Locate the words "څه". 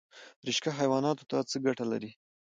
1.49-1.57